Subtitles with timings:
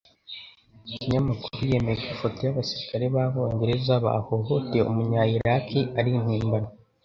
[0.87, 6.67] Ikinyamakuru yemeye ko Ifoto y'abasirikare b'Abongereza bahohoteye Umunyayiraki ari impimbano